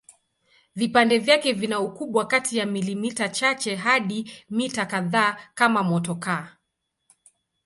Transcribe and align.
Vipande 0.75 1.13
vyake 1.19 1.53
vina 1.53 1.79
ukubwa 1.79 2.27
kati 2.27 2.57
ya 2.57 2.65
milimita 2.65 3.29
chache 3.29 3.75
hadi 3.75 4.31
mita 4.49 4.85
kadhaa 4.85 5.37
kama 5.53 5.83
motokaa. 5.83 6.57